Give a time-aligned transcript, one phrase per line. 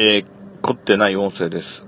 [0.00, 0.26] えー、
[0.62, 1.84] 凝ってない音声です。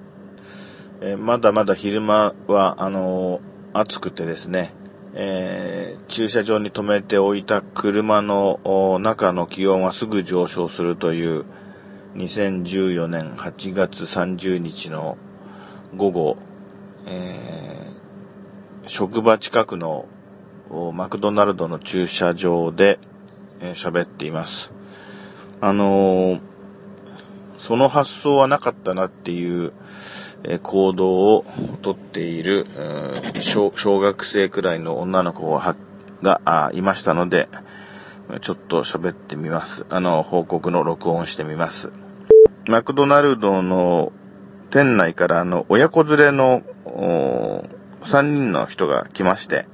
[1.01, 4.72] えー、まだまだ昼間は、あのー、暑くてですね、
[5.14, 11.44] えー、駐車場に止めておいた車の中の気温はすぐ上昇するという
[12.16, 15.16] 2014年8月30日の
[15.95, 16.36] 午後、
[17.06, 20.06] えー、職場近くの
[20.95, 22.98] マクドナルドの駐車場で
[23.61, 24.72] 喋、えー、っています。
[25.61, 26.50] あのー
[27.71, 29.72] その発想はなかったなっていう、
[30.43, 31.44] え行動を
[31.82, 32.67] とっている、
[33.39, 35.77] 小学生くらいの女の子が
[36.21, 37.49] がいましたので、
[38.41, 39.87] ちょっと喋ってみます。
[39.89, 41.93] あの、報告の録音してみます。
[42.67, 44.11] マクドナルドの
[44.71, 46.63] 店内からあの、親子連れの
[48.02, 49.66] 3人の人が来まして、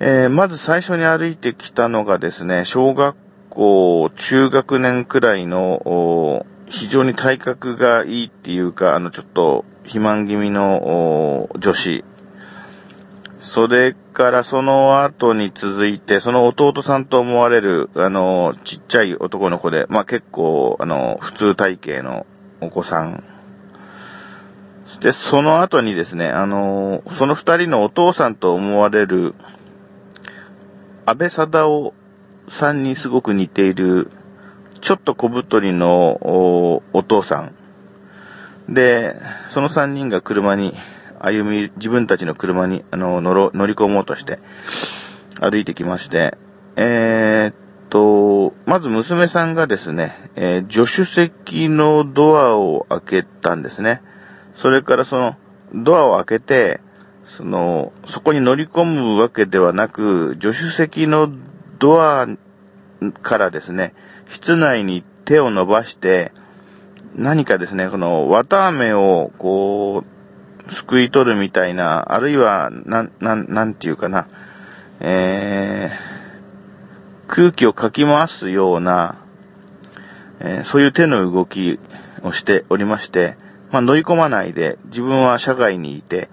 [0.00, 3.14] えー、まず最初に歩いてきたのがですね、小学
[3.52, 12.04] 校、中学年くらいの、非常に体格がいいっていうか、あの、ちょっと、肥満気味の女子。
[13.40, 22.26] それからその後に続いて、その弟さんと思われる、あの、ちっちゃい男の子で、まあ結構、あの、普通体型の
[22.60, 23.24] お子さん。
[24.86, 29.34] そして、その後にですね、あの、その二人のお父さんと思われる、
[31.04, 31.94] 安倍貞夫
[32.48, 34.10] さんにすごく似ている、
[34.80, 36.18] ちょっと小太りの
[36.92, 37.54] お父さん。
[38.68, 39.16] で、
[39.48, 40.74] その3人が車に、
[41.20, 44.40] 歩み、自分たちの車に、あの、乗ろ、乗り込もうとして、
[45.40, 46.36] 歩いてきまして、
[46.76, 47.54] えー、っ
[47.90, 54.02] と、まず娘さんがですね、えー、助手席のドアを開けたんですね。
[54.54, 55.36] それからその、
[55.74, 56.80] ドアを開けて、
[57.24, 61.30] その、そこに乗り込むわけではなく、助手席の
[61.82, 62.28] ドア
[63.22, 63.92] からですね、
[64.28, 66.30] 室内に手を伸ばして、
[67.16, 70.04] 何かですね、この綿飴をこ
[70.68, 74.28] う、すくい取るみたいな、あるいは、なん、なん、なんていうかな、
[75.00, 79.16] えー、空気をかき回すような、
[80.38, 81.80] えー、そういう手の動き
[82.22, 83.34] をしておりまして、
[83.72, 86.28] まあ、乗り込まないで、自分は車外にいて、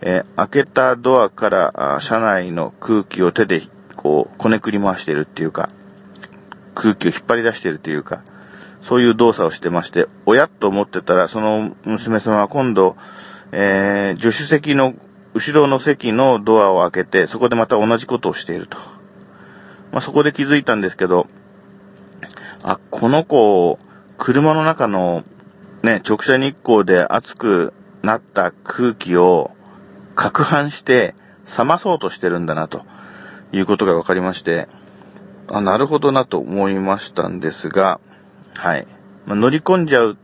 [0.00, 3.62] えー、開けたドアから車内の空気を手で
[3.98, 5.68] こう、こねくり回してるっていうか、
[6.76, 8.22] 空気を引っ張り出してるというか、
[8.80, 12.96] そういう動作をしてまして、親と思ってたら、その娘さんは今度、
[13.50, 14.94] えー、助手席の、
[15.34, 18.78] 後ろの席のドアを開けて、そこでまた同じことをしていると。
[19.90, 21.26] まあ、そこで気づいたんですけど、
[22.62, 23.78] あ、この子、
[24.16, 25.24] 車の中の、
[25.82, 27.72] ね、直射日光で熱く
[28.02, 29.50] なった空気を、
[30.14, 31.16] 攪拌して、
[31.58, 32.84] 冷まそうとしてるんだなと。
[33.52, 34.68] いうことが分かりまして、
[35.50, 38.00] あ、なるほどなと思いましたんですが、
[38.56, 38.86] はい。
[39.26, 40.16] まあ、乗り込んじゃう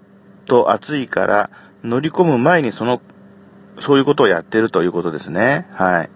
[0.46, 1.50] と暑いから、
[1.82, 3.00] 乗り込む前にその、
[3.80, 5.66] そういうことをやってるということですね。
[5.72, 6.10] はい。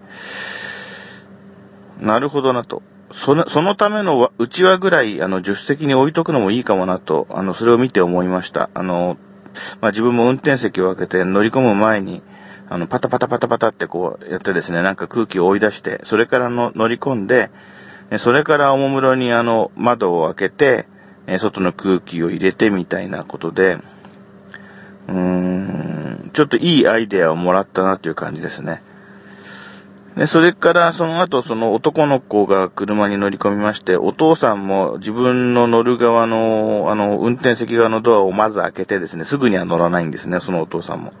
[1.99, 2.81] なるほどなと。
[3.11, 8.69] その、そのためのうちわぐらい、あの、助手席に置いとくのもいいかもなと、あの、それを見て思いました。
[8.73, 9.17] あの、
[9.81, 12.21] まあ、自分も運転席を開けて乗り込む前に、
[12.69, 17.49] あの、パタパタパタパタってこうやってですね、なんか空気を追い出して、それからの乗り込んで、
[18.17, 20.87] それからおもむろにあの、窓を開けて、
[21.37, 23.79] 外の空気を入れてみたいなことで、
[25.07, 28.81] うーん、ちょっといいアイデアをもらったなという感じですね。
[30.15, 41.13] で、それからその後その男の子が車に乗り込みまして、お父さんも自分の乗る側の、あの、運転席側のドアをまず開けてですね、すぐには乗らないんですね、そのお父さんも。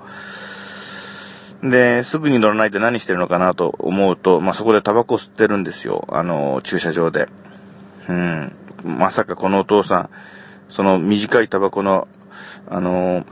[1.63, 6.07] で、すぐに乗らないで何してるのかなと思うと、まあ、そこでタバコ吸ってるんですよ。
[6.09, 7.27] あの、駐車場で。
[8.07, 8.53] うん。
[8.83, 10.09] まさかこのお父さん、
[10.69, 12.07] その短いタバコの、
[12.69, 13.25] あの、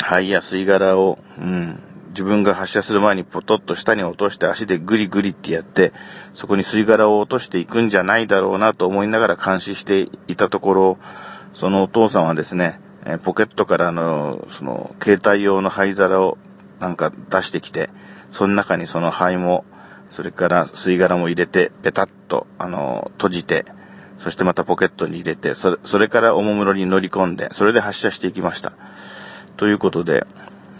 [0.00, 5.92] 灰や吸い殻を、うん、自分が発射する前にポトッと下に落として足でグリグリってやって、
[6.34, 10.98] そこに吸い殻を落としていくんじゃないだろうなと思いながら監視していたところ、
[11.54, 12.80] そのお父さんはですね、
[13.24, 16.38] ポケットからの、その、携帯用の灰皿を
[16.82, 17.90] なんか出してきて、
[18.32, 19.64] その中にその灰も、
[20.10, 23.64] それから吸い殻も入れて、ペタッと、あの、閉じて、
[24.18, 28.72] そしてまたポケットに入れて、それ、それからおもむろに乗り込んで、それで発射していきました。
[29.56, 30.26] ということで、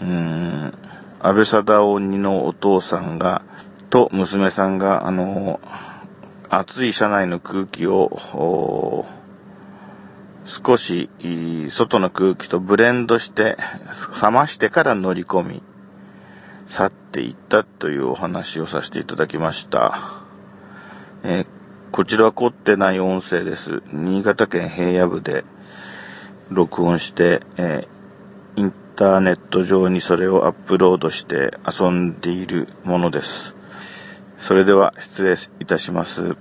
[0.01, 0.73] うーん、
[1.21, 3.41] 安倍貞鬼のお父さんが、
[3.89, 5.61] と娘さんが、あの、
[6.49, 9.05] 暑い車内の空気を、
[10.45, 11.09] 少し
[11.69, 13.57] 外の空気とブレンドして
[14.21, 15.63] 冷ましてから乗り込み
[16.67, 19.97] 去っていったというお話をさせていただきました。
[21.23, 21.45] えー、
[21.91, 23.81] こちらは凝ってない音声です。
[23.91, 25.43] 新潟県平野部で、
[26.49, 33.53] 録音して、えー、インターネット上にそれをアップロードして遊んでいるものです。
[34.37, 36.35] それでは失礼いたします。